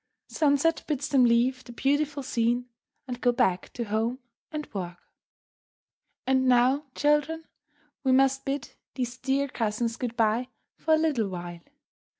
Sunset 0.29 0.83
bids 0.87 1.09
them 1.09 1.25
leave 1.25 1.63
the 1.63 1.71
beautiful 1.71 2.23
scene 2.23 2.67
and 3.07 3.21
go 3.21 3.31
back 3.31 3.71
to 3.73 3.83
home 3.83 4.17
and 4.51 4.67
work. 4.73 4.97
And 6.25 6.47
now, 6.47 6.87
children, 6.95 7.45
we 8.03 8.11
must 8.11 8.43
bid 8.43 8.73
these 8.95 9.19
dear 9.19 9.47
cousins 9.47 9.97
good 9.97 10.17
bye 10.17 10.47
for 10.75 10.95
a 10.95 10.97
little 10.97 11.29
while. 11.29 11.59